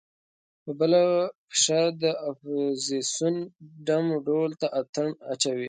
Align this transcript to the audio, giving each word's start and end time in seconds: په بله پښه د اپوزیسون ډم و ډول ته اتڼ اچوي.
په 0.63 0.71
بله 0.79 1.01
پښه 1.49 1.81
د 2.01 2.03
اپوزیسون 2.29 3.35
ډم 3.85 4.05
و 4.13 4.19
ډول 4.27 4.51
ته 4.61 4.67
اتڼ 4.79 5.07
اچوي. 5.31 5.59